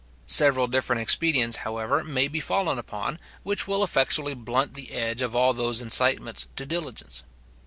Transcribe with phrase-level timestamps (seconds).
[0.25, 5.35] Several different expedients, however, may be fallen upon, which will effectually blunt the edge of
[5.35, 7.23] all those incitements to diligence.